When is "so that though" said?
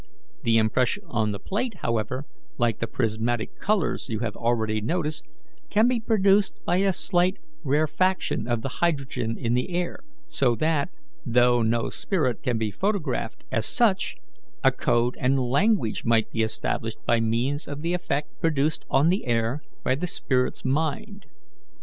10.25-11.61